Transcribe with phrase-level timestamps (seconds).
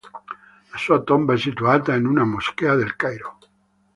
[0.71, 3.37] La sua tomba è situata in una moschea del Cairo.